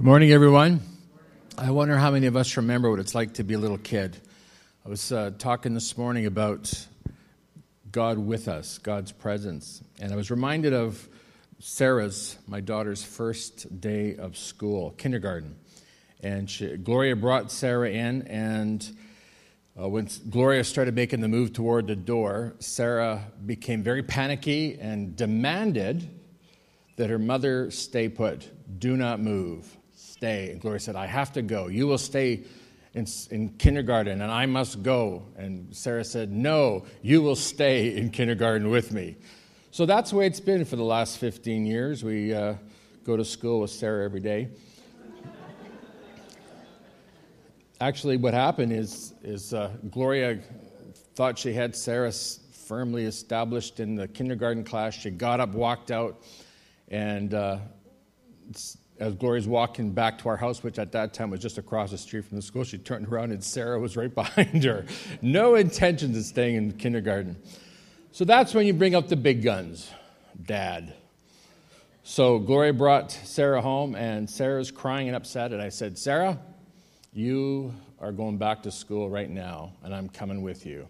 [0.00, 0.80] Good morning, everyone.
[1.58, 4.16] I wonder how many of us remember what it's like to be a little kid.
[4.82, 6.72] I was uh, talking this morning about
[7.92, 11.06] God with us, God's presence, and I was reminded of
[11.58, 15.54] Sarah's, my daughter's first day of school, kindergarten.
[16.22, 18.90] And she, Gloria brought Sarah in, and
[19.78, 25.14] uh, when Gloria started making the move toward the door, Sarah became very panicky and
[25.14, 26.08] demanded
[26.96, 28.48] that her mother stay put,
[28.80, 29.76] do not move
[30.20, 30.50] stay.
[30.50, 31.68] And Gloria said, I have to go.
[31.68, 32.42] You will stay
[32.92, 35.24] in, in kindergarten, and I must go.
[35.34, 39.16] And Sarah said, No, you will stay in kindergarten with me.
[39.70, 42.04] So that's the way it's been for the last 15 years.
[42.04, 42.56] We uh,
[43.02, 44.50] go to school with Sarah every day.
[47.80, 50.38] Actually, what happened is, is uh, Gloria
[51.14, 54.92] thought she had Sarah firmly established in the kindergarten class.
[54.92, 56.22] She got up, walked out,
[56.88, 57.60] and uh,
[59.00, 61.98] as Gloria's walking back to our house, which at that time was just across the
[61.98, 64.84] street from the school, she turned around and Sarah was right behind her.
[65.22, 67.36] No intentions of staying in kindergarten.
[68.12, 69.90] So that's when you bring up the big guns
[70.44, 70.94] dad.
[72.02, 75.52] So Gloria brought Sarah home, and Sarah's crying and upset.
[75.52, 76.38] And I said, Sarah,
[77.12, 80.88] you are going back to school right now, and I'm coming with you.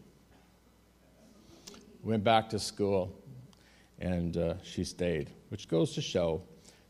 [2.02, 3.12] Went back to school,
[3.98, 6.42] and uh, she stayed, which goes to show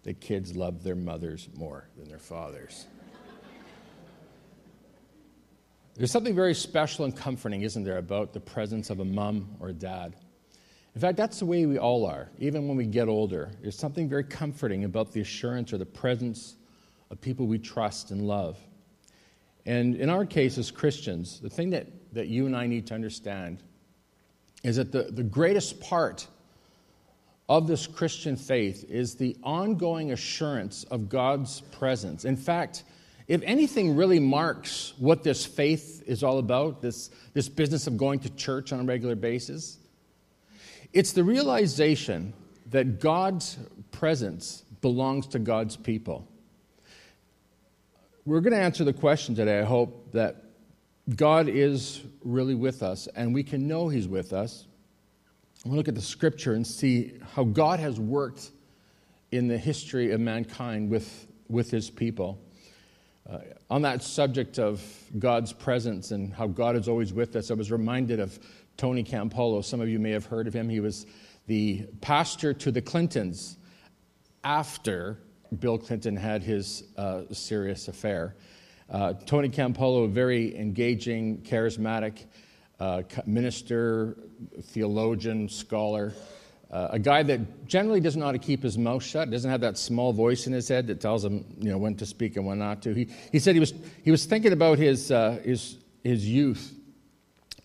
[0.02, 2.86] that kids love their mothers more than their fathers.
[5.94, 9.68] There's something very special and comforting, isn't there, about the presence of a mom or
[9.68, 10.16] a dad?
[10.94, 13.50] In fact, that's the way we all are, even when we get older.
[13.60, 16.56] There's something very comforting about the assurance or the presence
[17.10, 18.58] of people we trust and love.
[19.66, 22.94] And in our case as Christians, the thing that, that you and I need to
[22.94, 23.62] understand
[24.64, 26.26] is that the, the greatest part
[27.50, 32.24] of this Christian faith is the ongoing assurance of God's presence.
[32.24, 32.84] In fact,
[33.26, 38.20] if anything really marks what this faith is all about, this, this business of going
[38.20, 39.78] to church on a regular basis,
[40.92, 42.34] it's the realization
[42.66, 43.58] that God's
[43.90, 46.28] presence belongs to God's people.
[48.24, 50.44] We're going to answer the question today, I hope, that
[51.16, 54.66] God is really with us, and we can know He's with us
[55.66, 58.50] We'll look at the scripture and see how God has worked
[59.30, 62.40] in the history of mankind with, with his people.
[63.28, 64.82] Uh, on that subject of
[65.18, 68.38] God's presence and how God is always with us, I was reminded of
[68.78, 69.62] Tony Campolo.
[69.62, 70.66] Some of you may have heard of him.
[70.66, 71.04] He was
[71.46, 73.58] the pastor to the Clintons
[74.42, 75.18] after
[75.58, 78.34] Bill Clinton had his uh, serious affair.
[78.88, 82.24] Uh, Tony Campolo, very engaging, charismatic
[82.80, 84.16] uh, minister,
[84.62, 86.12] theologian, scholar,
[86.70, 89.60] uh, a guy that generally doesn't know how to keep his mouth shut, doesn't have
[89.60, 92.46] that small voice in his head that tells him, you know, when to speak and
[92.46, 92.94] when not to.
[92.94, 93.74] He, he said he was,
[94.04, 96.74] he was thinking about his, uh, his, his youth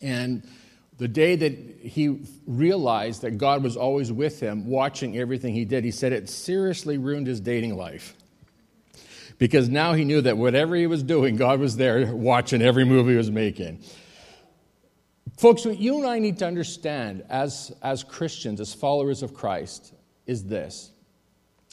[0.02, 0.44] and
[0.98, 1.52] the day that
[1.82, 6.30] he realized that God was always with him, watching everything he did, he said it
[6.30, 8.16] seriously ruined his dating life.
[9.38, 13.08] Because now he knew that whatever he was doing, God was there watching every move
[13.08, 13.84] he was making.
[15.38, 19.94] Folks, what you and I need to understand as, as Christians, as followers of Christ,
[20.26, 20.92] is this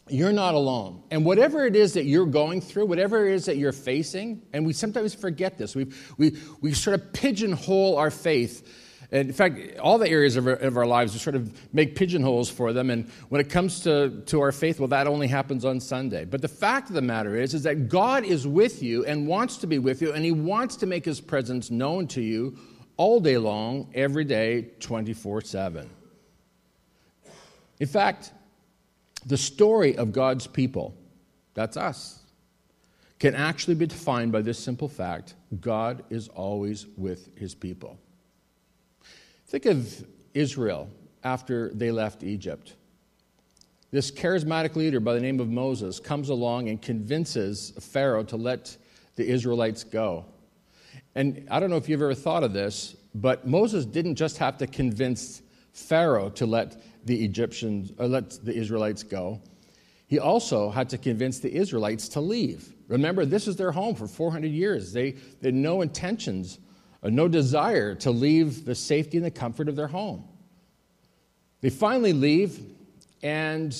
[0.09, 1.03] you're not alone.
[1.11, 4.67] And whatever it is that you're going through, whatever it is that you're facing, and
[4.67, 5.87] we sometimes forget this, we,
[6.19, 8.69] we, we sort of pigeonhole our faith.
[9.13, 11.95] And in fact, all the areas of our, of our lives, we sort of make
[11.95, 12.91] pigeonholes for them.
[12.91, 16.25] And when it comes to, to our faith, well, that only happens on Sunday.
[16.25, 19.59] But the fact of the matter is, is that God is with you and wants
[19.59, 22.59] to be with you, and He wants to make His presence known to you
[22.97, 25.91] all day long, every day, 24 7.
[27.80, 28.32] In fact,
[29.26, 30.94] the story of God's people,
[31.54, 32.20] that's us,
[33.19, 37.98] can actually be defined by this simple fact God is always with his people.
[39.47, 40.04] Think of
[40.34, 40.88] Israel
[41.22, 42.74] after they left Egypt.
[43.91, 48.77] This charismatic leader by the name of Moses comes along and convinces Pharaoh to let
[49.16, 50.24] the Israelites go.
[51.14, 54.56] And I don't know if you've ever thought of this, but Moses didn't just have
[54.59, 55.42] to convince
[55.72, 59.41] Pharaoh to let the Egyptians or let the Israelites go.
[60.06, 62.74] He also had to convince the Israelites to leave.
[62.88, 64.92] Remember, this is their home for 400 years.
[64.92, 66.59] They, they had no intentions,
[67.03, 70.24] or no desire to leave the safety and the comfort of their home.
[71.62, 72.60] They finally leave,
[73.22, 73.74] and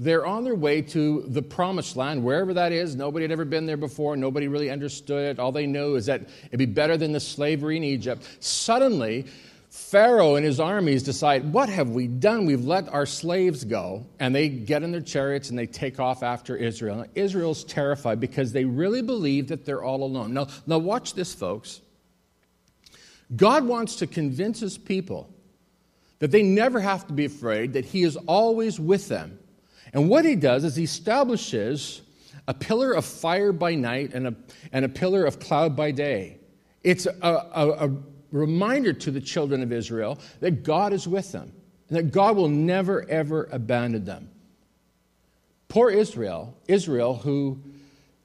[0.00, 2.96] they're on their way to the promised land, wherever that is.
[2.96, 4.16] Nobody had ever been there before.
[4.16, 5.38] Nobody really understood it.
[5.38, 8.26] All they knew is that it'd be better than the slavery in Egypt.
[8.40, 9.26] Suddenly,
[9.68, 12.46] Pharaoh and his armies decide, What have we done?
[12.46, 14.06] We've let our slaves go.
[14.18, 16.96] And they get in their chariots and they take off after Israel.
[16.96, 20.32] Now, Israel's terrified because they really believe that they're all alone.
[20.32, 21.82] Now, now, watch this, folks.
[23.36, 25.32] God wants to convince his people
[26.20, 29.38] that they never have to be afraid, that he is always with them.
[29.92, 32.02] And what he does is he establishes
[32.46, 34.34] a pillar of fire by night and a,
[34.72, 36.38] and a pillar of cloud by day.
[36.82, 37.96] It's a, a, a
[38.32, 41.52] reminder to the children of Israel that God is with them
[41.88, 44.30] and that God will never, ever abandon them.
[45.68, 47.60] Poor Israel, Israel, who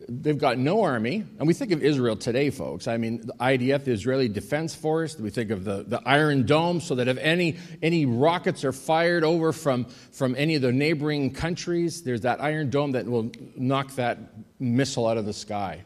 [0.08, 2.88] they've got no army, and we think of Israel today, folks.
[2.88, 6.80] I mean, the IDF, the Israeli Defense Force, we think of the, the Iron Dome,
[6.82, 11.34] so that if any, any rockets are fired over from, from any of the neighboring
[11.34, 14.18] countries, there's that Iron Dome that will knock that
[14.60, 15.84] missile out of the sky.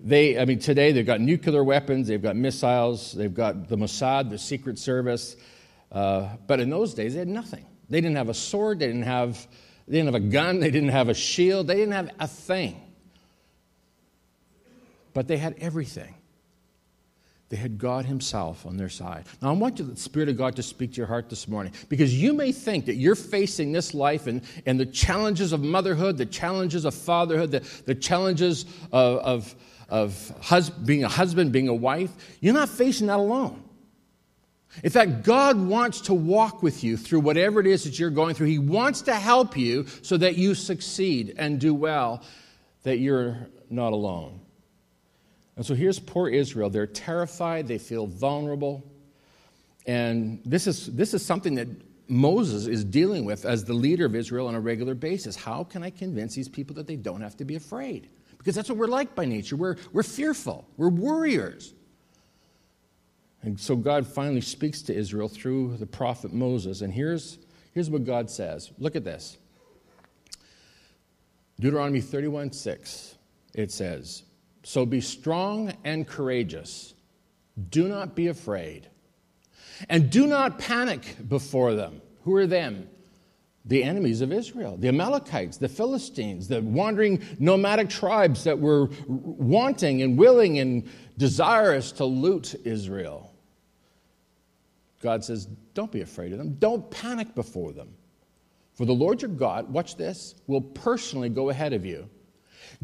[0.00, 4.30] They, I mean, today they've got nuclear weapons, they've got missiles, they've got the Mossad,
[4.30, 5.36] the Secret Service.
[5.92, 7.64] Uh, but in those days, they had nothing.
[7.88, 9.46] They didn't have a sword, they didn't have,
[9.86, 12.80] they didn't have a gun, they didn't have a shield, they didn't have a thing.
[15.14, 16.14] But they had everything.
[17.48, 19.24] They had God Himself on their side.
[19.40, 21.72] Now, I want you, the Spirit of God to speak to your heart this morning
[21.88, 26.18] because you may think that you're facing this life and, and the challenges of motherhood,
[26.18, 29.54] the challenges of fatherhood, the, the challenges of, of
[29.88, 32.10] of hus- being a husband, being a wife,
[32.40, 33.62] you're not facing that alone.
[34.82, 38.34] In fact, God wants to walk with you through whatever it is that you're going
[38.34, 38.48] through.
[38.48, 42.22] He wants to help you so that you succeed and do well,
[42.82, 44.40] that you're not alone.
[45.56, 46.70] And so here's poor Israel.
[46.70, 48.84] They're terrified, they feel vulnerable.
[49.86, 51.68] And this is, this is something that
[52.08, 55.36] Moses is dealing with as the leader of Israel on a regular basis.
[55.36, 58.08] How can I convince these people that they don't have to be afraid?
[58.44, 59.56] because that's what we're like by nature.
[59.56, 61.72] We're, we're fearful, we're warriors.
[63.40, 66.82] And so God finally speaks to Israel through the prophet Moses.
[66.82, 67.38] And here's,
[67.72, 69.38] here's what God says look at this
[71.58, 73.16] Deuteronomy 31 6.
[73.54, 74.24] It says,
[74.64, 76.94] So be strong and courageous.
[77.70, 78.88] Do not be afraid.
[79.88, 82.02] And do not panic before them.
[82.24, 82.88] Who are them?
[83.66, 90.02] the enemies of Israel, the Amalekites, the Philistines, the wandering nomadic tribes that were wanting
[90.02, 93.32] and willing and desirous to loot Israel.
[95.00, 96.56] God says, Don't be afraid of them.
[96.58, 97.88] Don't panic before them.
[98.74, 102.08] For the Lord your God, watch this, will personally go ahead of you.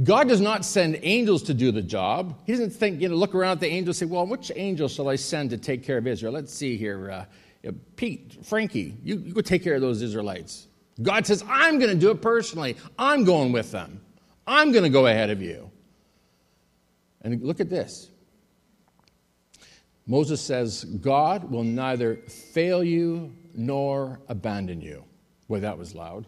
[0.03, 2.39] God does not send angels to do the job.
[2.47, 4.89] He doesn't think, you know, look around at the angels and say, Well, which angel
[4.89, 6.33] shall I send to take care of Israel?
[6.33, 7.11] Let's see here.
[7.11, 10.69] Uh, Pete, Frankie, you, you go take care of those Israelites.
[11.03, 12.77] God says, I'm going to do it personally.
[12.99, 14.01] I'm going with them.
[14.47, 15.71] I'm going to go ahead of you.
[17.23, 18.11] And look at this.
[20.07, 25.05] Moses says, God will neither fail you nor abandon you.
[25.49, 26.27] Boy, that was loud.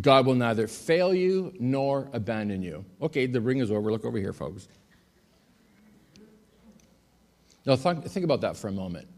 [0.00, 2.84] God will neither fail you nor abandon you.
[3.00, 3.92] Okay, the ring is over.
[3.92, 4.66] Look over here, folks.
[7.64, 9.08] Now, think about that for a moment.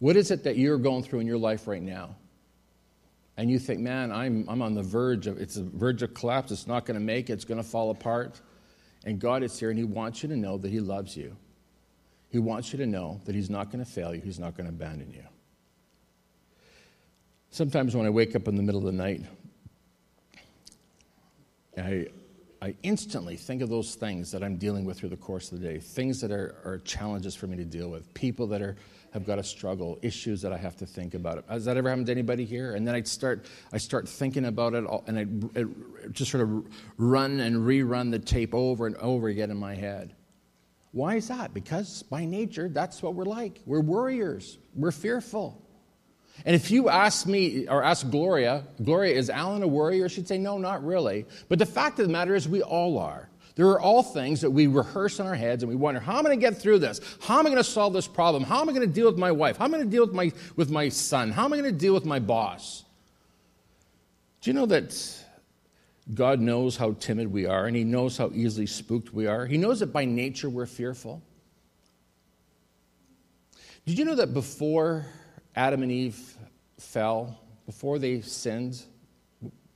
[0.00, 2.16] What is it that you're going through in your life right now?
[3.36, 6.50] And you think, man, I'm, I'm on the verge of, it's a verge of collapse.
[6.50, 7.34] It's not going to make it.
[7.34, 8.40] It's going to fall apart.
[9.04, 11.36] And God is here and He wants you to know that He loves you.
[12.30, 14.20] He wants you to know that He's not going to fail you.
[14.20, 15.24] He's not going to abandon you.
[17.50, 19.22] Sometimes when I wake up in the middle of the night,
[21.76, 22.06] I,
[22.62, 25.68] I instantly think of those things that I'm dealing with through the course of the
[25.68, 28.76] day, things that are, are challenges for me to deal with, people that are
[29.12, 31.44] have got a struggle, issues that I have to think about.
[31.48, 32.74] Has that ever happened to anybody here?
[32.74, 35.64] And then I'd start, I start thinking about it, all, and I
[36.12, 36.64] just sort of
[36.96, 40.14] run and rerun the tape over and over again in my head.
[40.92, 41.54] Why is that?
[41.54, 43.60] Because by nature, that's what we're like.
[43.66, 44.58] We're warriors.
[44.74, 45.60] We're fearful.
[46.44, 50.08] And if you ask me or ask Gloria, Gloria, is Alan a warrior?
[50.08, 51.26] She'd say, no, not really.
[51.48, 53.28] But the fact of the matter is, we all are.
[53.56, 56.20] There are all things that we rehearse in our heads and we wonder, how am
[56.20, 57.00] I going to get through this?
[57.20, 58.42] How am I going to solve this problem?
[58.42, 59.58] How am I going to deal with my wife?
[59.58, 61.30] How am I going to deal with my, with my son?
[61.30, 62.84] How am I going to deal with my boss?
[64.40, 64.96] Do you know that
[66.14, 69.44] God knows how timid we are and He knows how easily spooked we are?
[69.44, 71.22] He knows that by nature we're fearful.
[73.84, 75.06] Did you know that before
[75.56, 76.36] Adam and Eve
[76.78, 78.82] fell, before they sinned,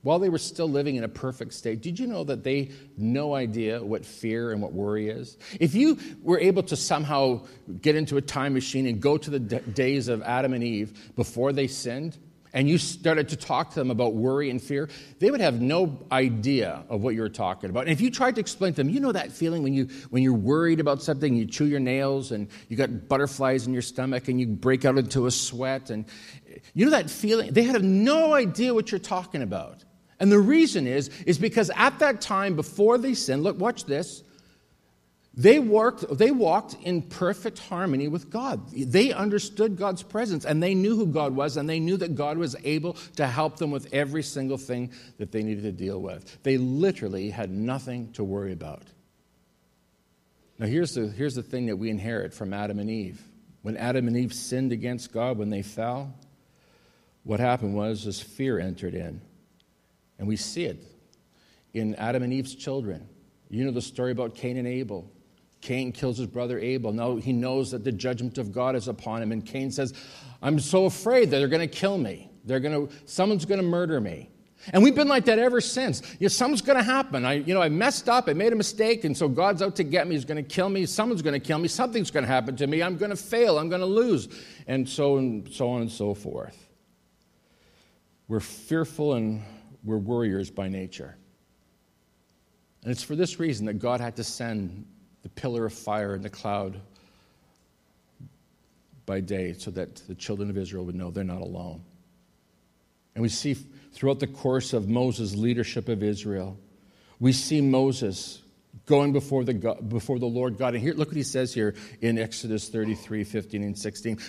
[0.05, 3.33] while they were still living in a perfect state, did you know that they no
[3.33, 5.35] idea what fear and what worry is?
[5.59, 7.41] If you were able to somehow
[7.81, 11.15] get into a time machine and go to the d- days of Adam and Eve
[11.15, 12.17] before they sinned,
[12.55, 14.87] and you started to talk to them about worry and fear,
[15.19, 17.81] they would have no idea of what you were talking about.
[17.81, 20.23] And if you tried to explain to them, you know that feeling when, you, when
[20.23, 24.29] you're worried about something, you chew your nails and you got butterflies in your stomach
[24.29, 25.89] and you break out into a sweat.
[25.89, 26.05] And
[26.73, 27.51] you know that feeling?
[27.51, 29.83] They had no idea what you're talking about.
[30.21, 34.23] And the reason is, is because at that time before they sinned, look, watch this.
[35.37, 38.69] They, worked, they walked in perfect harmony with God.
[38.71, 42.37] They understood God's presence and they knew who God was and they knew that God
[42.37, 46.41] was able to help them with every single thing that they needed to deal with.
[46.43, 48.83] They literally had nothing to worry about.
[50.57, 53.21] Now, here's the, here's the thing that we inherit from Adam and Eve.
[53.61, 56.13] When Adam and Eve sinned against God, when they fell,
[57.23, 59.19] what happened was this fear entered in.
[60.17, 60.81] And we see it
[61.73, 63.09] in Adam and Eve's children.
[63.49, 65.11] You know the story about Cain and Abel.
[65.65, 66.93] Cain kills his brother Abel.
[66.93, 69.31] Now he knows that the judgment of God is upon him.
[69.31, 69.95] And Cain says,
[70.43, 72.29] I'm so afraid that they're going to kill me.
[72.45, 74.29] They're going to, someone's going to murder me.
[74.73, 76.03] And we've been like that ever since.
[76.19, 77.25] You know, something's going to happen.
[77.25, 78.29] I, you know, I messed up.
[78.29, 80.13] I made a mistake, and so God's out to get me.
[80.13, 80.85] He's going to kill me.
[80.85, 81.67] Someone's going to kill me.
[81.67, 82.83] Something's going to happen to me.
[82.83, 83.57] I'm going to fail.
[83.57, 84.27] I'm going to lose,
[84.67, 86.57] and so and so on and so forth.
[88.27, 89.43] We're fearful and
[89.83, 91.17] we're warriors by nature.
[92.83, 94.85] And it's for this reason that God had to send
[95.25, 96.79] the pillar of fire and the cloud
[99.07, 101.81] by day so that the children of Israel would know they're not alone.
[103.15, 106.59] And we see throughout the course of Moses' leadership of Israel,
[107.19, 108.43] we see Moses
[108.85, 110.75] going before the, God, before the Lord God.
[110.75, 114.19] And here, look what he says here in Exodus 33 15 and 16.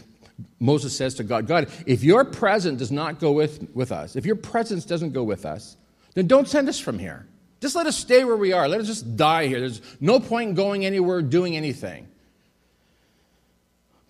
[0.61, 4.25] Moses says to God, God, if your presence does not go with, with us, if
[4.25, 5.77] your presence doesn't go with us,
[6.15, 7.27] then don't send us from here.
[7.61, 8.69] Just let us stay where we are.
[8.69, 9.61] Let us just die here.
[9.61, 12.09] There's no point in going anywhere, doing anything.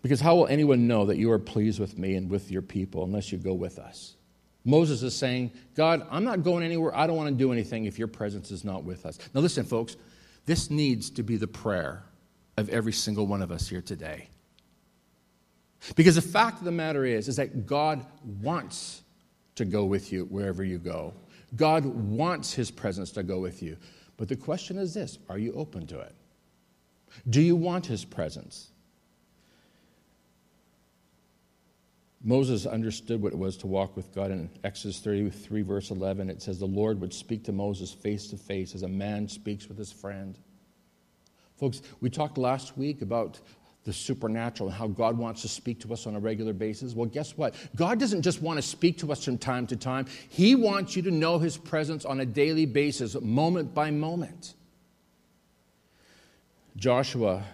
[0.03, 3.05] Because how will anyone know that you are pleased with me and with your people
[3.05, 4.15] unless you go with us?
[4.65, 6.95] Moses is saying, God, I'm not going anywhere.
[6.95, 9.19] I don't want to do anything if your presence is not with us.
[9.33, 9.97] Now, listen, folks,
[10.45, 12.03] this needs to be the prayer
[12.57, 14.29] of every single one of us here today.
[15.95, 18.05] Because the fact of the matter is, is that God
[18.43, 19.03] wants
[19.55, 21.15] to go with you wherever you go.
[21.55, 23.76] God wants his presence to go with you.
[24.17, 26.15] But the question is this are you open to it?
[27.29, 28.71] Do you want his presence?
[32.26, 34.33] Moses understood what it was to walk with God.
[34.33, 38.37] In Exodus 33, verse 11, it says, The Lord would speak to Moses face to
[38.37, 40.37] face as a man speaks with his friend.
[41.57, 43.38] Folks, we talked last week about
[43.87, 46.93] the supernatural and how God wants to speak to us on a regular basis.
[46.93, 47.55] Well, guess what?
[47.76, 51.02] God doesn't just want to speak to us from time to time, He wants you
[51.02, 54.55] to know His presence on a daily basis, moment by moment.
[56.76, 57.45] Joshua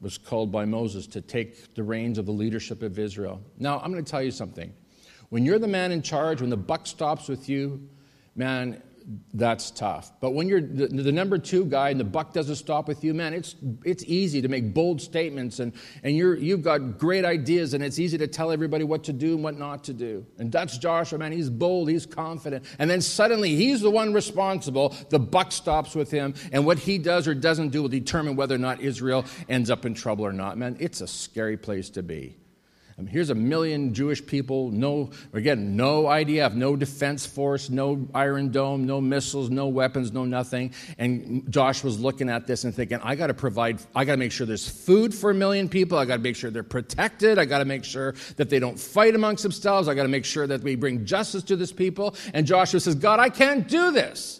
[0.00, 3.40] was called by Moses to take the reins of the leadership of Israel.
[3.58, 4.72] Now, I'm going to tell you something.
[5.28, 7.88] When you're the man in charge, when the buck stops with you,
[8.34, 8.82] man,
[9.32, 10.12] that's tough.
[10.20, 13.14] But when you're the, the, number two guy and the buck doesn't stop with you,
[13.14, 15.72] man, it's, it's easy to make bold statements and,
[16.02, 19.34] and you're, you've got great ideas and it's easy to tell everybody what to do
[19.34, 20.26] and what not to do.
[20.36, 21.32] And that's Joshua, man.
[21.32, 22.66] He's bold, he's confident.
[22.78, 24.94] And then suddenly he's the one responsible.
[25.08, 28.54] The buck stops with him and what he does or doesn't do will determine whether
[28.54, 30.58] or not Israel ends up in trouble or not.
[30.58, 32.36] Man, it's a scary place to be.
[32.98, 38.50] Um, here's a million Jewish people, no, again, no IDF, no defense force, no Iron
[38.50, 40.74] Dome, no missiles, no weapons, no nothing.
[40.98, 44.18] And Josh was looking at this and thinking, I got to provide, I got to
[44.18, 45.96] make sure there's food for a million people.
[45.96, 47.38] I got to make sure they're protected.
[47.38, 49.86] I got to make sure that they don't fight amongst themselves.
[49.86, 52.16] I got to make sure that we bring justice to this people.
[52.34, 54.37] And Joshua says, God, I can't do this.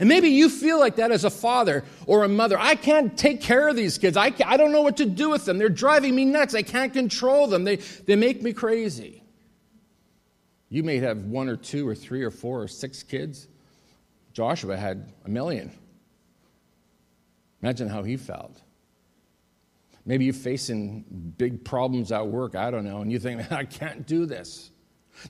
[0.00, 2.58] And maybe you feel like that as a father or a mother.
[2.58, 4.16] I can't take care of these kids.
[4.16, 5.58] I, I don't know what to do with them.
[5.58, 6.54] They're driving me nuts.
[6.54, 7.64] I can't control them.
[7.64, 9.22] They, they make me crazy.
[10.68, 13.48] You may have one or two or three or four or six kids.
[14.32, 15.70] Joshua had a million.
[17.62, 18.60] Imagine how he felt.
[20.04, 24.06] Maybe you're facing big problems at work, I don't know, and you think, I can't
[24.06, 24.70] do this.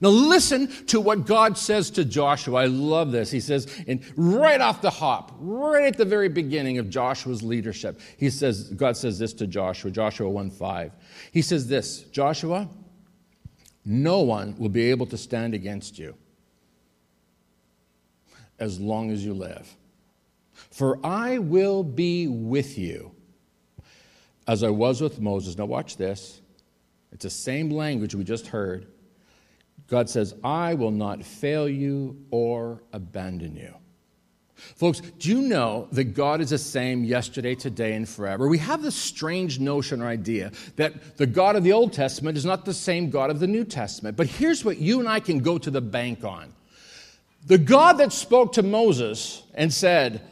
[0.00, 2.62] Now, listen to what God says to Joshua.
[2.62, 3.30] I love this.
[3.30, 8.00] He says, and right off the hop, right at the very beginning of Joshua's leadership,
[8.16, 10.92] he says, God says this to Joshua, Joshua 1 5.
[11.32, 12.68] He says this Joshua,
[13.84, 16.14] no one will be able to stand against you
[18.58, 19.76] as long as you live.
[20.52, 23.12] For I will be with you
[24.46, 25.56] as I was with Moses.
[25.56, 26.40] Now, watch this.
[27.12, 28.86] It's the same language we just heard.
[29.88, 33.74] God says, I will not fail you or abandon you.
[34.54, 38.48] Folks, do you know that God is the same yesterday, today, and forever?
[38.48, 42.44] We have this strange notion or idea that the God of the Old Testament is
[42.44, 44.16] not the same God of the New Testament.
[44.16, 46.54] But here's what you and I can go to the bank on
[47.46, 50.22] the God that spoke to Moses and said,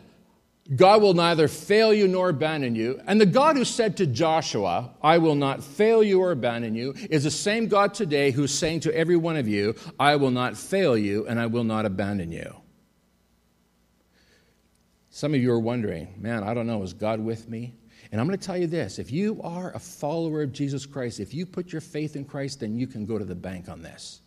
[0.76, 3.00] God will neither fail you nor abandon you.
[3.06, 6.94] And the God who said to Joshua, I will not fail you or abandon you,
[7.10, 10.56] is the same God today who's saying to every one of you, I will not
[10.56, 12.56] fail you and I will not abandon you.
[15.10, 17.74] Some of you are wondering, man, I don't know, is God with me?
[18.12, 21.18] And I'm going to tell you this if you are a follower of Jesus Christ,
[21.18, 23.82] if you put your faith in Christ, then you can go to the bank on
[23.82, 24.20] this.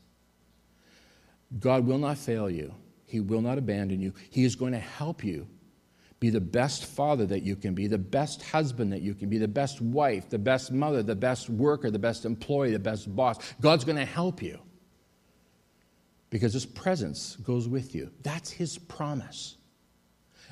[1.59, 2.73] God will not fail you,
[3.05, 4.13] He will not abandon you.
[4.29, 5.47] He is going to help you
[6.25, 9.37] be the best father that you can be, the best husband that you can be,
[9.37, 13.37] the best wife, the best mother, the best worker, the best employee, the best boss.
[13.61, 14.59] God's going to help you
[16.31, 18.09] because His presence goes with you.
[18.23, 19.57] That's His promise.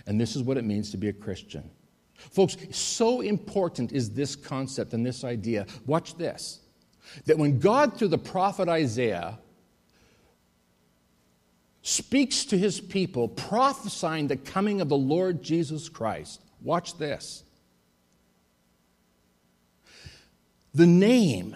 [0.06, 1.68] And this is what it means to be a Christian.
[2.14, 5.66] Folks, so important is this concept and this idea.
[5.88, 6.60] Watch this
[7.26, 9.40] that when God, through the prophet Isaiah,
[11.84, 17.44] speaks to his people, prophesying the coming of the Lord Jesus Christ, watch this.
[20.74, 21.56] The name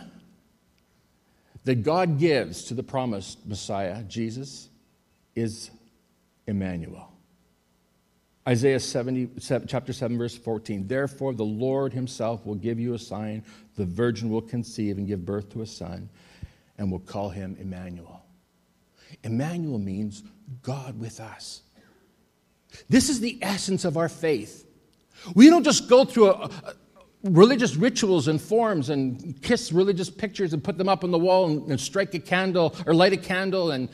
[1.64, 4.70] that God gives to the promised Messiah, Jesus,
[5.36, 5.72] is
[6.46, 7.12] Emmanuel.
[8.48, 9.30] Isaiah 70,
[9.68, 10.88] chapter 7, verse 14.
[10.88, 13.44] Therefore, the Lord himself will give you a sign.
[13.76, 16.10] The virgin will conceive and give birth to a son,
[16.78, 18.24] and will call him Emmanuel.
[19.24, 20.24] Emmanuel means
[20.62, 21.62] God with us.
[22.90, 24.66] This is the essence of our faith.
[25.34, 26.74] We don't just go through a, a,
[27.24, 31.50] religious rituals and forms and kiss religious pictures and put them up on the wall
[31.50, 33.90] and, and strike a candle or light a candle and,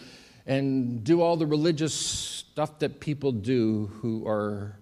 [0.45, 4.77] and do all the religious stuff that people do who are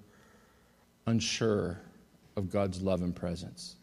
[1.05, 1.79] unsure
[2.35, 3.75] of God's love and presence.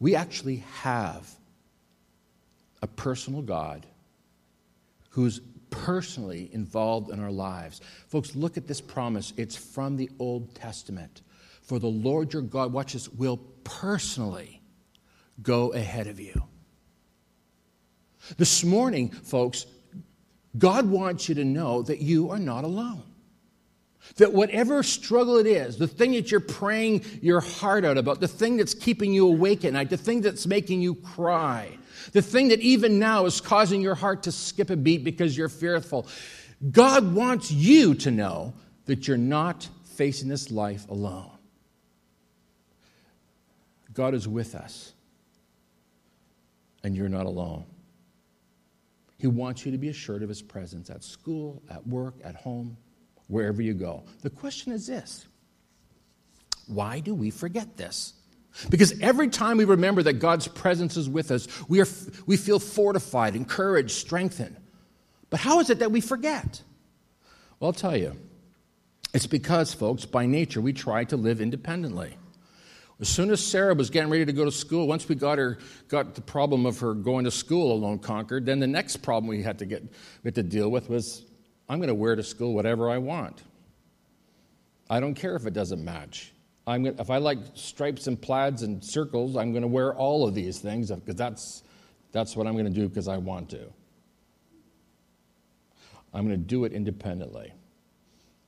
[0.00, 1.28] We actually have
[2.80, 3.86] a personal God
[5.10, 5.40] who's
[5.72, 7.80] personally involved in our lives.
[8.06, 9.32] Folks, look at this promise.
[9.36, 11.22] It's from the Old Testament.
[11.62, 14.62] For the Lord your God, watch this, will personally
[15.42, 16.44] go ahead of you.
[18.36, 19.66] This morning, folks,
[20.56, 23.02] God wants you to know that you are not alone.
[24.16, 28.28] That whatever struggle it is, the thing that you're praying your heart out about, the
[28.28, 31.78] thing that's keeping you awake at night, the thing that's making you cry,
[32.12, 35.48] the thing that even now is causing your heart to skip a beat because you're
[35.48, 36.06] fearful,
[36.70, 38.54] God wants you to know
[38.86, 41.30] that you're not facing this life alone.
[43.94, 44.92] God is with us,
[46.82, 47.64] and you're not alone.
[49.18, 52.76] He wants you to be assured of His presence at school, at work, at home
[53.28, 54.04] wherever you go.
[54.22, 55.26] The question is this
[56.66, 58.14] why do we forget this?
[58.68, 61.86] Because every time we remember that God's presence is with us, we, are,
[62.26, 64.56] we feel fortified, encouraged, strengthened.
[65.30, 66.62] But how is it that we forget?
[67.58, 68.16] Well, I'll tell you.
[69.14, 72.16] It's because, folks, by nature, we try to live independently.
[73.00, 75.58] As soon as Sarah was getting ready to go to school, once we got her
[75.88, 79.42] got the problem of her going to school alone conquered, then the next problem we
[79.42, 81.24] had to get we had to deal with was
[81.68, 83.42] I'm going to wear to school whatever I want.
[84.88, 86.32] I don't care if it doesn't match.
[86.66, 90.26] I'm gonna, if I like stripes and plaids and circles, I'm going to wear all
[90.26, 91.62] of these things uh, because that's,
[92.12, 93.66] that's what I'm going to do because I want to.
[96.14, 97.52] I'm going to do it independently.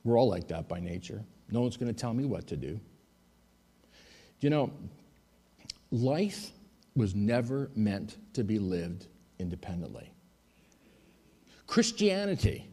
[0.03, 1.23] We're all like that by nature.
[1.49, 2.79] No one's going to tell me what to do.
[4.39, 4.71] You know,
[5.91, 6.51] life
[6.95, 9.07] was never meant to be lived
[9.39, 10.11] independently.
[11.67, 12.67] Christianity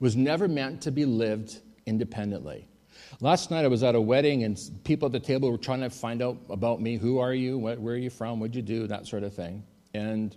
[0.00, 2.66] was never meant to be lived independently.
[3.20, 5.90] Last night I was at a wedding and people at the table were trying to
[5.90, 6.96] find out about me.
[6.96, 7.58] Who are you?
[7.58, 8.40] Where are you from?
[8.40, 8.86] What'd you do?
[8.86, 9.62] That sort of thing.
[9.92, 10.36] And,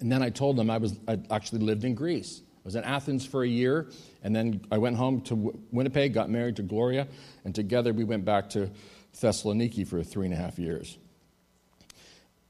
[0.00, 2.42] and then I told them I was I actually lived in Greece.
[2.44, 3.88] I was in Athens for a year,
[4.24, 7.06] and then I went home to Winnipeg, got married to Gloria,
[7.44, 8.68] and together we went back to
[9.16, 10.98] Thessaloniki for three and a half years.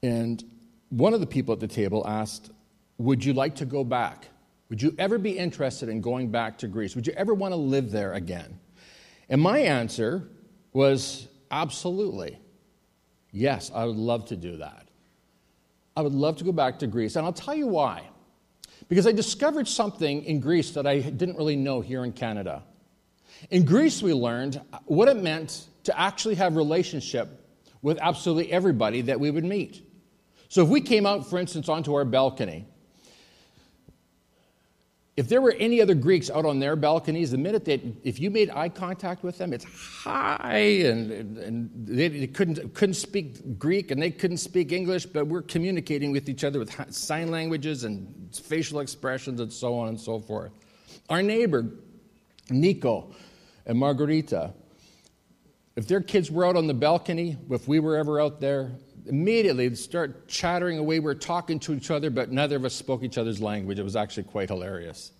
[0.01, 0.43] And
[0.89, 2.49] one of the people at the table asked,
[2.97, 4.27] Would you like to go back?
[4.69, 6.95] Would you ever be interested in going back to Greece?
[6.95, 8.59] Would you ever want to live there again?
[9.29, 10.27] And my answer
[10.73, 12.39] was absolutely.
[13.31, 14.87] Yes, I would love to do that.
[15.95, 17.15] I would love to go back to Greece.
[17.15, 18.03] And I'll tell you why.
[18.87, 22.63] Because I discovered something in Greece that I didn't really know here in Canada.
[23.49, 27.29] In Greece, we learned what it meant to actually have relationship
[27.81, 29.81] with absolutely everybody that we would meet.
[30.49, 32.65] So if we came out, for instance, onto our balcony
[35.17, 38.29] if there were any other Greeks out on their balconies, the minute that if you
[38.29, 39.65] made eye contact with them, it's
[40.03, 45.41] hi, and, and they couldn't, couldn't speak Greek and they couldn't speak English, but we're
[45.41, 50.19] communicating with each other with sign languages and facial expressions and so on and so
[50.19, 50.51] forth.
[51.09, 51.65] Our neighbor,
[52.51, 53.11] Nico
[53.65, 54.53] and Margarita,
[55.75, 58.71] if their kids were out on the balcony, if we were ever out there,
[59.07, 60.99] immediately start chattering away.
[60.99, 63.79] We are talking to each other, but neither of us spoke each other's language.
[63.79, 65.11] It was actually quite hilarious.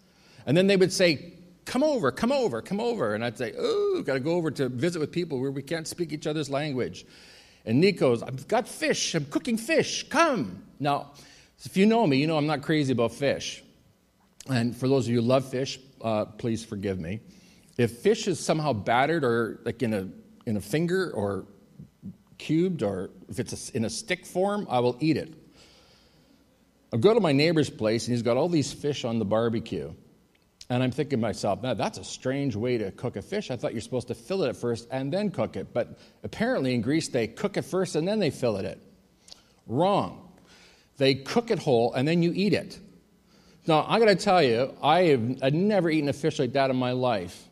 [0.46, 1.34] And then they would say,
[1.66, 3.14] Come over, come over, come over.
[3.14, 5.88] And I'd say, Oh, got to go over to visit with people where we can't
[5.88, 7.06] speak each other's language.
[7.66, 10.64] And Nico's, I've got fish, I'm cooking fish, come.
[10.80, 11.12] Now,
[11.66, 13.64] if you know me, you know I'm not crazy about fish.
[14.50, 17.20] And for those of you who love fish, uh, please forgive me.
[17.78, 20.08] If fish is somehow battered or like in a,
[20.46, 21.46] in a finger or
[22.38, 25.34] cubed or if it's in a stick form, I will eat it.
[26.94, 29.94] I go to my neighbor's place and he's got all these fish on the barbecue.
[30.70, 33.52] And I'm thinking to myself, now that's a strange way to cook a fish.
[33.52, 35.74] I thought you're supposed to fillet it first and then cook it.
[35.74, 38.82] But apparently in Greece, they cook it first and then they fillet it.
[39.66, 40.30] Wrong.
[40.98, 42.80] They cook it whole and then you eat it.
[43.66, 46.70] Now, I got to tell you, I have I'd never eaten a fish like that
[46.70, 47.47] in my life.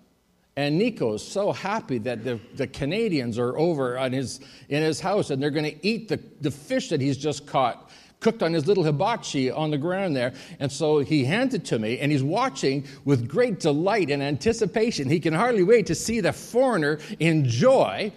[0.58, 4.40] And Nico is so happy that the, the Canadians are over on his,
[4.70, 7.90] in his house and they're going to eat the, the fish that he's just caught,
[8.22, 10.34] cooked on his little hibachi on the ground there.
[10.62, 15.10] And so he hands it to me and he's watching with great delight and anticipation.
[15.10, 18.14] He can hardly wait to see the foreigner enjoy,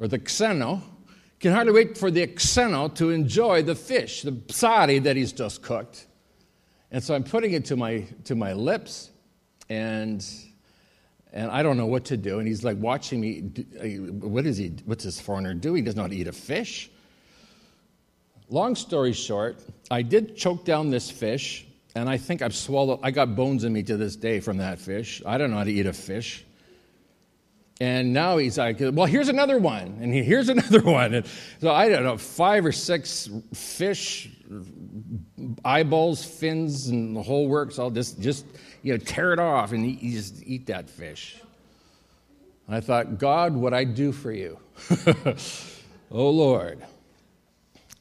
[0.00, 0.80] or the xeno,
[1.40, 5.60] can hardly wait for the xeno to enjoy the fish, the sari that he's just
[5.60, 6.06] cooked.
[6.90, 9.10] And so I'm putting it to my, to my lips
[9.68, 10.26] and
[11.36, 12.38] and I don't know what to do.
[12.38, 13.50] And he's like watching me.
[13.78, 14.72] Uh, what is he?
[14.86, 15.76] What's this foreigner doing?
[15.76, 16.90] He does not eat a fish.
[18.48, 19.58] Long story short,
[19.90, 23.00] I did choke down this fish, and I think I've swallowed.
[23.02, 25.20] I got bones in me to this day from that fish.
[25.26, 26.44] I don't know how to eat a fish.
[27.78, 31.12] And now he's like, well, here's another one, and here's another one.
[31.12, 31.26] And
[31.60, 34.30] so I don't know, five or six fish,
[35.64, 37.78] eyeballs, fins, and the whole works.
[37.78, 38.46] I'll just, just
[38.82, 41.40] you know, tear it off and eat, just eat that fish.
[42.68, 44.58] I thought, God, what I do for you?
[46.10, 46.84] oh, Lord.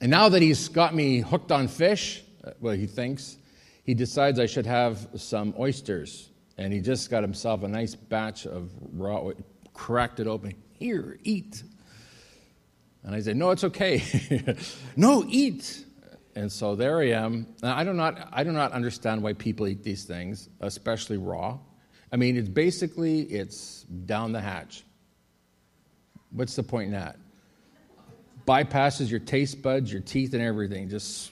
[0.01, 3.37] And now that he's got me hooked on fish, uh, well, he thinks,
[3.83, 6.29] he decides I should have some oysters.
[6.57, 9.31] And he just got himself a nice batch of raw,
[9.73, 10.55] cracked it open.
[10.73, 11.63] Here, eat.
[13.03, 14.01] And I said, No, it's okay.
[14.95, 15.84] no, eat.
[16.35, 17.47] And so there I am.
[17.63, 21.57] I do, not, I do not understand why people eat these things, especially raw.
[22.11, 24.83] I mean, it's basically, it's down the hatch.
[26.31, 27.17] What's the point in that?
[28.45, 30.89] Bypasses your taste buds, your teeth, and everything.
[30.89, 31.31] Just,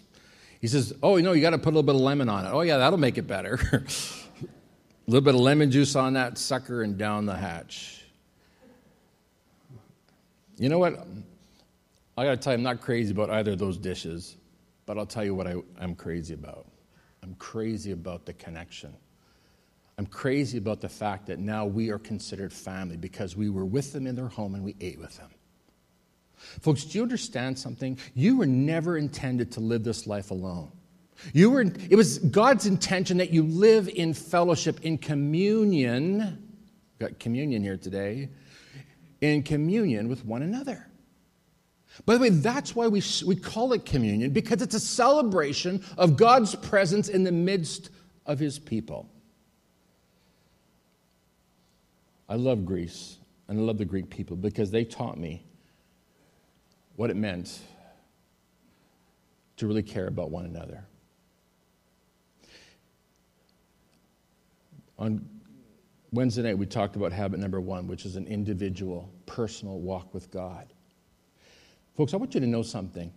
[0.62, 2.46] he says, oh, you know, you got to put a little bit of lemon on
[2.46, 2.50] it.
[2.50, 3.60] Oh, yeah, that'll make it better.
[3.74, 3.84] a
[5.08, 8.06] little bit of lemon juice on that sucker and down the hatch.
[10.58, 11.06] You know what?
[12.18, 14.38] I got to tell you, I'm not crazy about either of those dishes.
[14.86, 16.67] But I'll tell you what I, I'm crazy about.
[17.22, 18.93] I'm crazy about the connection.
[19.98, 23.93] I'm crazy about the fact that now we are considered family because we were with
[23.93, 25.30] them in their home and we ate with them.
[26.62, 27.98] Folks, do you understand something?
[28.13, 30.72] You were never intended to live this life alone.
[31.32, 36.43] You were, it was God's intention that you live in fellowship, in communion.
[37.00, 38.30] Got communion here today.
[39.22, 40.88] In communion with one another.
[42.06, 46.17] By the way, that's why we, we call it communion, because it's a celebration of
[46.17, 47.91] God's presence in the midst
[48.25, 49.10] of his people.
[52.27, 55.45] I love Greece, and I love the Greek people because they taught me
[56.95, 57.60] what it meant
[59.58, 60.84] to really care about one another.
[64.97, 65.27] On
[66.12, 70.32] Wednesday night, we talked about habit number one, which is an individual, personal walk with
[70.32, 70.72] God.
[71.95, 73.12] Folks, I want you to know something.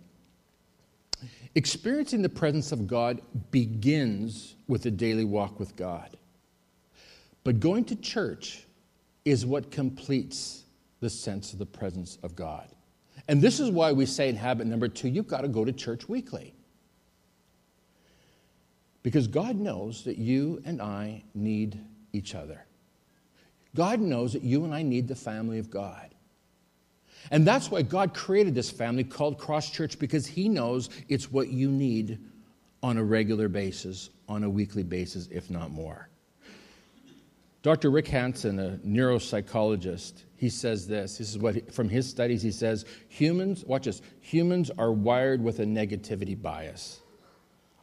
[1.55, 6.15] Experiencing the presence of God begins with a daily walk with God.
[7.43, 8.65] But going to church
[9.25, 10.63] is what completes
[10.99, 12.67] the sense of the presence of God.
[13.27, 15.71] And this is why we say in habit number two, you've got to go to
[15.71, 16.53] church weekly.
[19.01, 21.79] Because God knows that you and I need
[22.13, 22.65] each other.
[23.75, 26.13] God knows that you and I need the family of God.
[27.31, 31.49] And that's why God created this family called Cross Church because He knows it's what
[31.49, 32.19] you need
[32.83, 36.09] on a regular basis, on a weekly basis, if not more.
[37.63, 37.89] Dr.
[37.89, 41.17] Rick Hanson, a neuropsychologist, he says this.
[41.17, 45.59] This is what, from his studies, he says humans, watch this, humans are wired with
[45.59, 47.01] a negativity bias.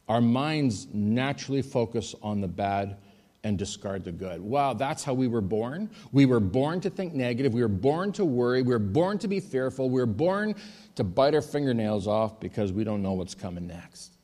[0.07, 2.97] Our minds naturally focus on the bad
[3.45, 4.41] and discard the good.
[4.41, 5.91] Wow, that's how we were born.
[6.11, 7.53] We were born to think negative.
[7.53, 8.63] We were born to worry.
[8.63, 9.87] We were born to be fearful.
[9.87, 10.55] We were born
[10.95, 14.17] to bite our fingernails off because we don't know what's coming next.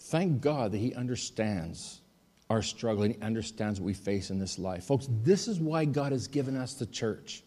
[0.00, 2.02] Thank God that He understands
[2.50, 4.84] our struggle and He understands what we face in this life.
[4.84, 7.42] Folks, this is why God has given us the church.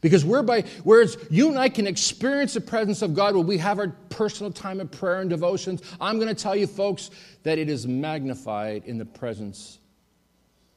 [0.00, 3.78] Because whereby, whereas you and I can experience the presence of God when we have
[3.78, 7.10] our personal time of prayer and devotions, I'm going to tell you, folks,
[7.42, 9.78] that it is magnified in the presence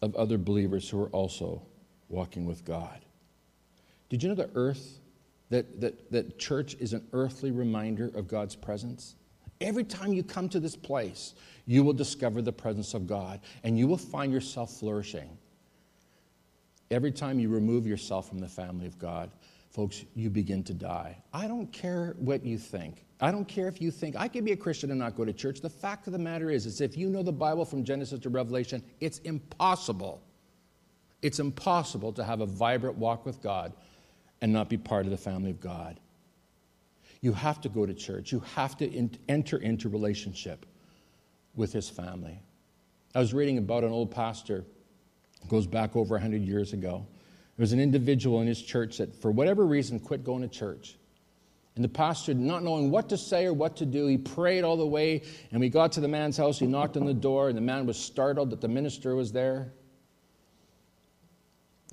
[0.02, 1.62] of other believers who are also
[2.10, 3.00] walking with God.
[4.10, 5.00] Did you know that earth,
[5.50, 9.16] that, that, that church is an earthly reminder of God's presence?
[9.62, 11.34] Every time you come to this place,
[11.66, 15.38] you will discover the presence of God and you will find yourself flourishing.
[16.92, 19.30] Every time you remove yourself from the family of God,
[19.70, 21.18] folks, you begin to die.
[21.34, 23.06] I don't care what you think.
[23.22, 25.34] I don't care if you think I can be a Christian and not go to
[25.34, 25.62] church.
[25.62, 28.30] The fact of the matter is, is if you know the Bible from Genesis to
[28.30, 30.22] Revelation, it's impossible.
[31.22, 33.74] It's impossible to have a vibrant walk with God
[34.42, 36.00] and not be part of the family of God.
[37.22, 38.32] You have to go to church.
[38.32, 40.66] You have to in- enter into relationship
[41.56, 42.42] with his family.
[43.14, 44.64] I was reading about an old pastor
[45.48, 47.06] goes back over 100 years ago.
[47.58, 50.96] There was an individual in his church that, for whatever reason, quit going to church.
[51.76, 54.76] And the pastor, not knowing what to say or what to do, he prayed all
[54.76, 55.24] the way.
[55.52, 56.60] And we got to the man's house.
[56.60, 59.72] He knocked on the door, and the man was startled that the minister was there.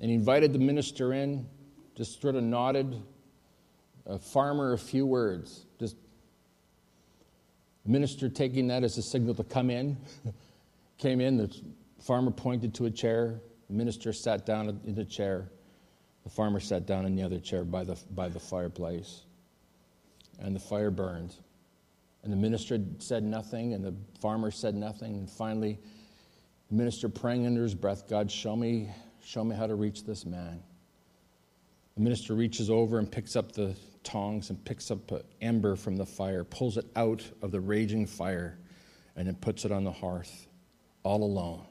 [0.01, 1.47] And he invited the minister in,
[1.95, 3.01] just sort of nodded,
[4.05, 5.65] a farmer, a few words.
[5.79, 5.95] Just
[7.85, 9.97] minister taking that as a signal to come in,
[10.97, 11.37] came in.
[11.37, 11.61] The
[12.03, 13.41] farmer pointed to a chair.
[13.67, 15.49] The minister sat down in the chair.
[16.23, 19.23] The farmer sat down in the other chair by the, by the fireplace.
[20.39, 21.35] And the fire burned.
[22.23, 25.15] And the minister said nothing, and the farmer said nothing.
[25.15, 25.79] And finally,
[26.69, 28.89] the minister praying under his breath, God, show me,
[29.23, 30.61] show me how to reach this man.
[31.95, 35.95] The minister reaches over and picks up the tongs and picks up an ember from
[35.95, 38.59] the fire, pulls it out of the raging fire,
[39.15, 40.47] and then puts it on the hearth,
[41.03, 41.65] all alone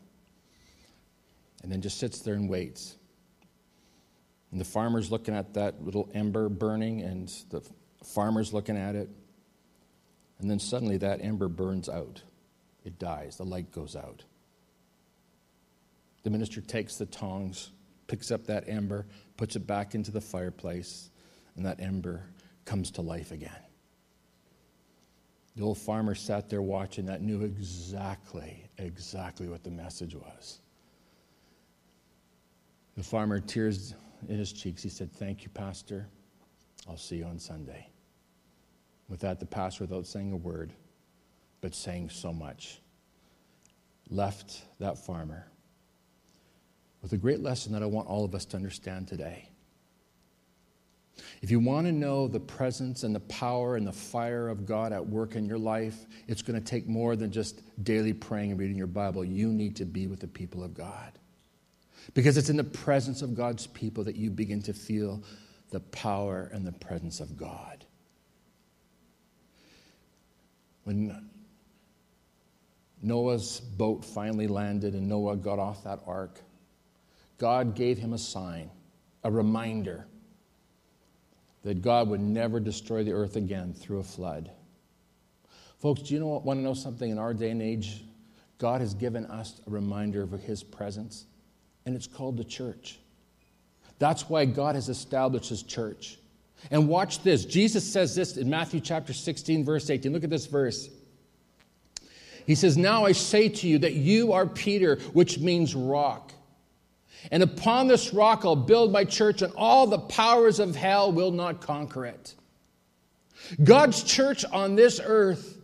[1.67, 2.95] and then just sits there and waits.
[4.53, 7.61] And the farmer's looking at that little ember burning, and the
[8.05, 9.11] farmer's looking at it.
[10.39, 12.23] And then suddenly that ember burns out.
[12.85, 13.39] It dies.
[13.39, 14.23] The light goes out.
[16.23, 17.73] The minister takes the tongs,
[18.07, 19.05] picks up that ember,
[19.37, 21.11] puts it back into the fireplace,
[21.57, 22.23] and that ember
[22.65, 23.51] comes to life again.
[25.57, 30.61] The old farmer sat there watching that, knew exactly, exactly what the message was.
[32.97, 33.95] The farmer, tears
[34.29, 36.09] in his cheeks, he said, Thank you, Pastor.
[36.89, 37.89] I'll see you on Sunday.
[39.09, 40.73] With that, the pastor, without saying a word,
[41.61, 42.81] but saying so much,
[44.09, 45.47] left that farmer
[47.03, 49.49] with a great lesson that I want all of us to understand today.
[51.41, 54.93] If you want to know the presence and the power and the fire of God
[54.93, 58.61] at work in your life, it's going to take more than just daily praying and
[58.61, 59.25] reading your Bible.
[59.25, 61.13] You need to be with the people of God.
[62.15, 65.23] Because it's in the presence of God's people that you begin to feel
[65.71, 67.85] the power and the presence of God.
[70.85, 71.29] When
[73.03, 76.41] Noah's boat finally landed and Noah got off that ark,
[77.39, 78.71] God gave him a sign,
[79.25, 80.07] a reminder
[81.65, 84.51] that God would never destroy the earth again through a flood.
[85.81, 88.05] Folks, do you know, want to know something in our day and age?
[88.59, 91.27] God has given us a reminder of his presence
[91.87, 92.99] and it's called the church.
[93.99, 96.19] That's why God has established his church.
[96.71, 97.45] And watch this.
[97.45, 100.13] Jesus says this in Matthew chapter 16, verse 18.
[100.13, 100.91] Look at this verse.
[102.47, 106.33] He says, Now I say to you that you are Peter, which means rock.
[107.31, 111.33] And upon this rock I'll build my church, and all the powers of hell will
[111.33, 112.35] not conquer it.
[113.63, 115.59] God's church on this earth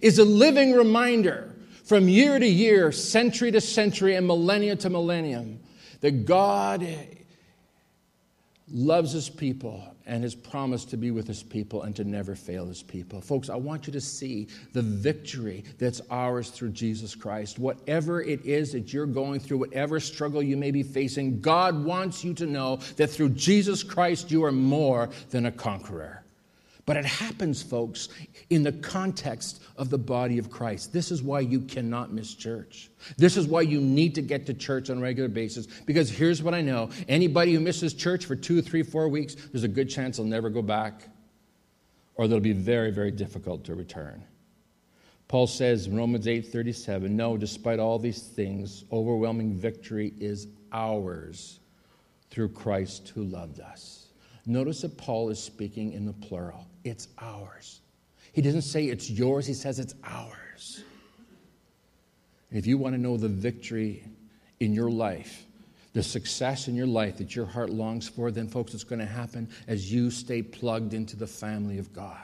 [0.00, 1.51] is a living reminder
[1.92, 5.60] from year to year, century to century, and millennia to millennium,
[6.00, 6.88] that God
[8.72, 12.64] loves his people and has promised to be with his people and to never fail
[12.64, 13.20] his people.
[13.20, 17.58] Folks, I want you to see the victory that's ours through Jesus Christ.
[17.58, 22.24] Whatever it is that you're going through, whatever struggle you may be facing, God wants
[22.24, 26.21] you to know that through Jesus Christ you are more than a conqueror.
[26.84, 28.08] But it happens, folks,
[28.50, 30.92] in the context of the body of Christ.
[30.92, 32.90] This is why you cannot miss church.
[33.16, 35.66] This is why you need to get to church on a regular basis.
[35.86, 39.62] Because here's what I know anybody who misses church for two, three, four weeks, there's
[39.62, 41.08] a good chance they'll never go back,
[42.16, 44.24] or they'll be very, very difficult to return.
[45.28, 51.60] Paul says in Romans 8:37, "No, despite all these things, overwhelming victory is ours
[52.28, 54.01] through Christ who loved us."
[54.46, 56.66] Notice that Paul is speaking in the plural.
[56.84, 57.80] It's ours.
[58.32, 60.82] He doesn't say it's yours, he says it's ours.
[62.50, 64.04] And if you want to know the victory
[64.60, 65.46] in your life,
[65.92, 69.06] the success in your life that your heart longs for, then, folks, it's going to
[69.06, 72.16] happen as you stay plugged into the family of God.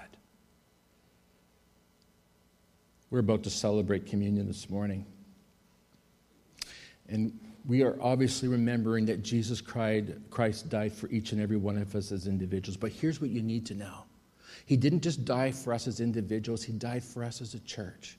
[3.11, 5.07] We're about to celebrate communion this morning.
[7.09, 11.95] And we are obviously remembering that Jesus Christ died for each and every one of
[11.95, 12.77] us as individuals.
[12.77, 14.05] But here's what you need to know
[14.67, 18.19] He didn't just die for us as individuals, He died for us as a church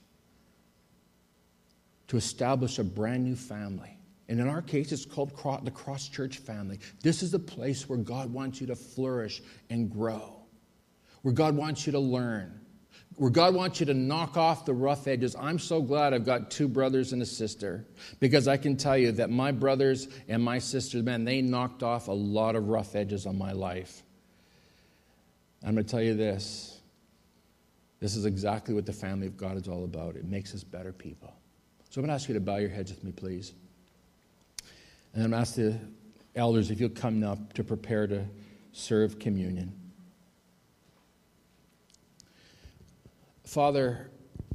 [2.08, 3.96] to establish a brand new family.
[4.28, 5.32] And in our case, it's called
[5.64, 6.78] the Cross Church family.
[7.02, 10.36] This is the place where God wants you to flourish and grow,
[11.22, 12.59] where God wants you to learn,
[13.20, 15.36] where God wants you to knock off the rough edges.
[15.38, 17.84] I'm so glad I've got two brothers and a sister
[18.18, 22.08] because I can tell you that my brothers and my sisters, man, they knocked off
[22.08, 24.04] a lot of rough edges on my life.
[25.62, 26.80] I'm going to tell you this
[28.00, 30.16] this is exactly what the family of God is all about.
[30.16, 31.30] It makes us better people.
[31.90, 33.52] So I'm going to ask you to bow your heads with me, please.
[35.12, 35.78] And I'm going to ask the
[36.34, 38.24] elders if you'll come up to prepare to
[38.72, 39.78] serve communion.
[43.50, 44.08] Father,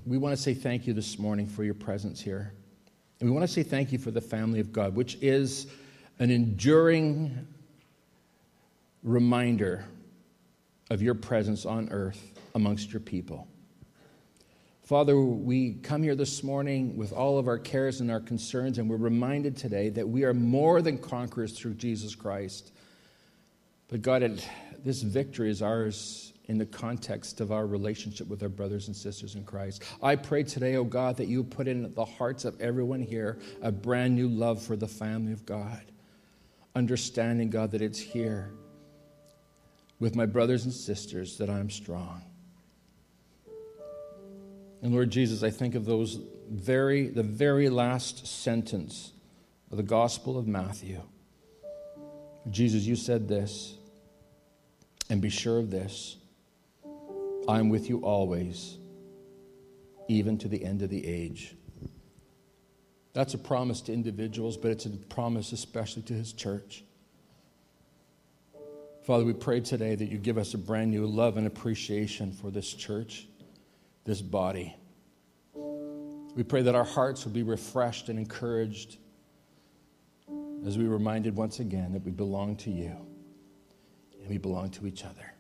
[0.06, 2.54] we want to say thank you this morning for your presence here.
[3.20, 5.68] And we want to say thank you for the family of God, which is
[6.20, 7.46] an enduring
[9.04, 9.84] reminder
[10.90, 13.50] of your presence on earth amongst your people.
[14.84, 18.90] Father, we come here this morning with all of our cares and our concerns, and
[18.90, 22.72] we're reminded today that we are more than conquerors through Jesus Christ.
[23.90, 24.42] But God,
[24.86, 29.36] this victory is ours in the context of our relationship with our brothers and sisters
[29.36, 29.84] in Christ.
[30.02, 33.72] I pray today, oh God, that you put in the hearts of everyone here a
[33.72, 35.82] brand new love for the family of God.
[36.76, 38.52] Understanding, God, that it's here
[40.00, 42.22] with my brothers and sisters that I'm strong.
[44.82, 49.14] And Lord Jesus, I think of those very the very last sentence
[49.72, 51.02] of the Gospel of Matthew.
[52.52, 53.78] Jesus, you said this,
[55.10, 56.18] and be sure of this
[57.48, 58.78] I am with you always,
[60.08, 61.56] even to the end of the age.
[63.14, 66.84] That's a promise to individuals, but it's a promise especially to his church.
[69.04, 72.50] Father, we pray today that you give us a brand new love and appreciation for
[72.50, 73.28] this church,
[74.04, 74.76] this body.
[75.54, 78.98] We pray that our hearts will be refreshed and encouraged
[80.66, 82.98] as we reminded once again that we belong to you
[84.20, 85.35] and we belong to each other.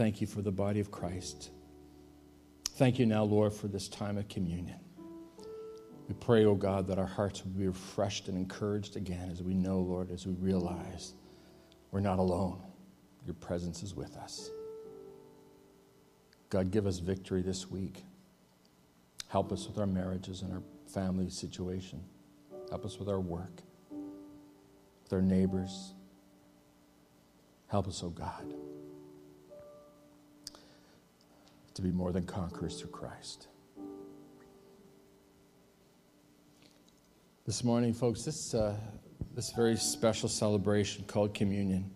[0.00, 1.50] Thank you for the body of Christ.
[2.70, 4.80] Thank you now, Lord, for this time of communion.
[6.08, 9.42] We pray, O oh God, that our hearts will be refreshed and encouraged again as
[9.42, 11.12] we know, Lord, as we realize
[11.90, 12.62] we're not alone.
[13.26, 14.48] Your presence is with us.
[16.48, 18.02] God, give us victory this week.
[19.28, 22.02] Help us with our marriages and our family situation.
[22.70, 23.60] Help us with our work,
[23.90, 25.92] with our neighbors.
[27.66, 28.54] Help us, O oh God
[31.80, 33.48] to be more than conquerors through Christ.
[37.46, 38.76] This morning, folks, this, uh,
[39.34, 41.90] this very special celebration called communion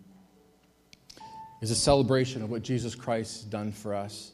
[1.61, 4.31] is a celebration of what Jesus Christ has done for us.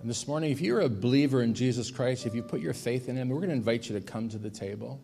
[0.00, 3.08] And this morning, if you're a believer in Jesus Christ, if you put your faith
[3.08, 5.00] in Him, we're going to invite you to come to the table.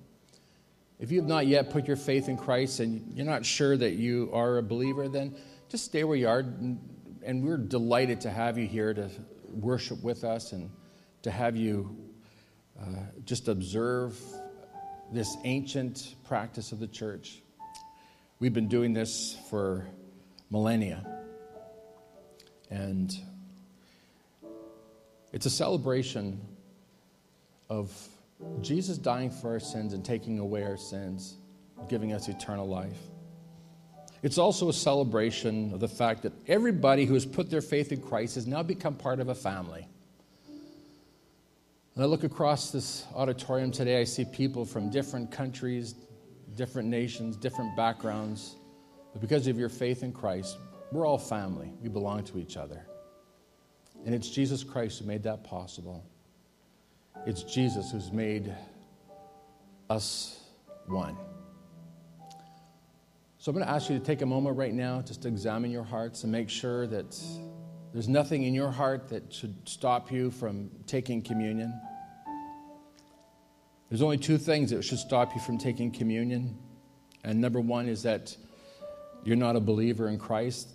[0.98, 3.92] If you have not yet put your faith in Christ and you're not sure that
[3.92, 5.34] you are a believer, then
[5.70, 6.44] just stay where you are
[7.24, 9.10] and we're delighted to have you here to
[9.52, 10.70] worship with us and
[11.22, 11.96] to have you
[12.80, 12.84] uh,
[13.24, 14.18] just observe
[15.12, 17.42] this ancient practice of the church.
[18.38, 19.86] We've been doing this for
[20.50, 21.04] millennia.
[22.70, 23.12] And
[25.32, 26.40] it's a celebration
[27.68, 27.92] of
[28.62, 31.36] Jesus dying for our sins and taking away our sins,
[31.88, 32.98] giving us eternal life.
[34.22, 38.02] It's also a celebration of the fact that everybody who has put their faith in
[38.02, 39.86] Christ has now become part of a family.
[41.94, 45.94] When I look across this auditorium today, I see people from different countries,
[46.56, 48.56] different nations, different backgrounds.
[49.12, 50.58] But because of your faith in Christ,
[50.92, 51.72] we're all family.
[51.82, 52.86] We belong to each other.
[54.04, 56.04] And it's Jesus Christ who made that possible.
[57.26, 58.54] It's Jesus who's made
[59.88, 60.40] us
[60.86, 61.16] one.
[63.40, 65.70] So I'm going to ask you to take a moment right now just to examine
[65.70, 67.18] your hearts and make sure that
[67.94, 71.72] There's nothing in your heart that should stop you from taking communion.
[73.88, 76.58] There's only two things that should stop you from taking communion.
[77.24, 78.36] And number one is that
[79.24, 80.68] you're not a believer in Christ.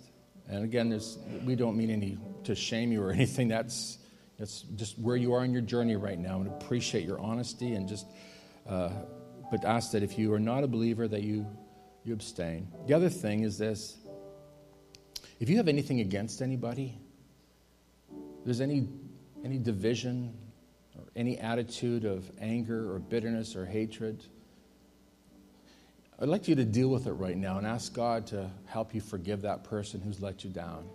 [0.48, 1.00] And again,
[1.44, 3.46] we don't mean any to shame you or anything.
[3.46, 3.98] That's,
[4.40, 6.40] that's just where you are in your journey right now.
[6.40, 8.06] And appreciate your honesty and just,
[8.68, 8.90] uh,
[9.52, 11.46] but ask that if you are not a believer, that you,
[12.06, 12.68] you abstain.
[12.86, 13.96] The other thing is this
[15.38, 16.98] if you have anything against anybody,
[18.44, 18.88] there's any,
[19.44, 20.34] any division
[20.96, 24.24] or any attitude of anger or bitterness or hatred,
[26.18, 29.02] I'd like you to deal with it right now and ask God to help you
[29.02, 30.88] forgive that person who's let you down.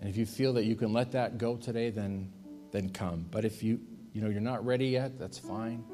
[0.00, 2.32] And if you feel that you can let that go today, then,
[2.72, 3.26] then come.
[3.30, 3.80] But if you,
[4.12, 5.84] you know, you're not ready yet, that's fine.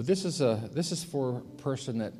[0.00, 2.14] But this is, a, this is for a person that,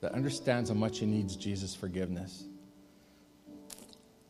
[0.00, 2.44] that understands how much he needs Jesus' forgiveness.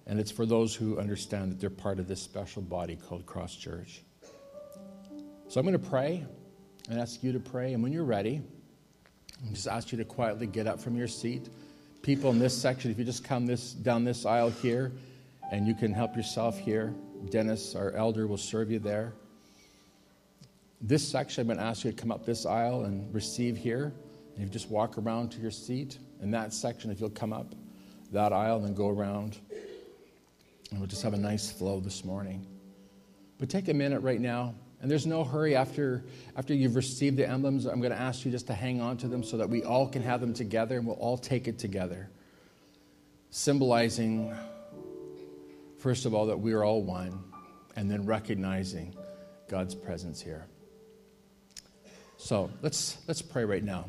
[0.09, 3.55] And it's for those who understand that they're part of this special body called Cross
[3.55, 4.03] Church.
[5.47, 6.27] So I'm going to pray
[6.89, 7.75] and ask you to pray.
[7.75, 8.43] And when you're ready,
[9.49, 11.49] I just ask you to quietly get up from your seat.
[12.03, 14.91] People in this section, if you just come this down this aisle here,
[15.53, 16.93] and you can help yourself here.
[17.31, 19.13] Dennis, our elder, will serve you there.
[20.81, 23.93] This section, I'm going to ask you to come up this aisle and receive here.
[24.35, 25.99] And you just walk around to your seat.
[26.23, 27.55] In that section, if you'll come up
[28.13, 29.39] that aisle and then go around,
[30.71, 32.47] and we'll just have a nice flow this morning.
[33.39, 36.05] But take a minute right now and there's no hurry after,
[36.37, 37.67] after you've received the emblems.
[37.67, 39.87] I'm going to ask you just to hang on to them so that we all
[39.87, 42.09] can have them together and we'll all take it together.
[43.29, 44.35] Symbolizing,
[45.79, 47.23] first of all, that we are all one,
[47.77, 48.95] and then recognizing
[49.49, 50.47] God's presence here.
[52.31, 53.87] So let's, let's pray right now,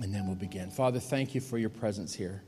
[0.00, 0.72] and then we'll begin.
[0.72, 2.42] Father, thank you for your presence here.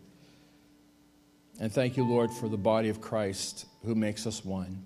[1.61, 4.83] And thank you, Lord, for the body of Christ who makes us one.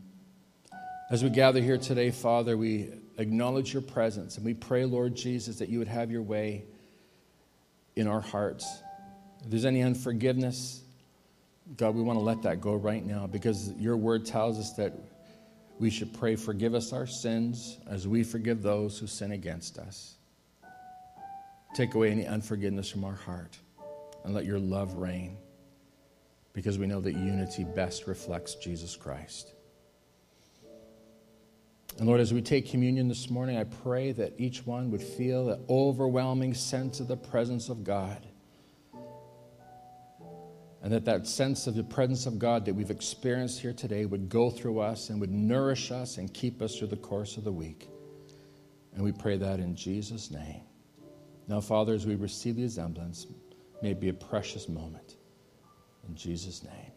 [1.11, 5.57] As we gather here today, Father, we acknowledge your presence and we pray, Lord Jesus,
[5.61, 6.65] that you would have your way
[7.97, 8.71] in our hearts.
[9.43, 10.83] If there's any unforgiveness,
[11.79, 14.93] God, we want to let that go right now because your word tells us that
[15.81, 20.17] we should pray, forgive us our sins as we forgive those who sin against us.
[21.75, 23.59] Take away any unforgiveness from our heart
[24.25, 25.39] and let your love reign
[26.53, 29.55] because we know that unity best reflects Jesus Christ.
[31.99, 35.47] And Lord, as we take communion this morning, I pray that each one would feel
[35.47, 38.27] the overwhelming sense of the presence of God.
[40.83, 44.29] And that that sense of the presence of God that we've experienced here today would
[44.29, 47.53] go through us and would nourish us and keep us through the course of the
[47.53, 47.89] week.
[48.95, 50.63] And we pray that in Jesus' name.
[51.49, 53.27] Now, Father, as we receive these emblems,
[53.83, 55.17] may it be a precious moment.
[56.09, 56.90] In Jesus' name.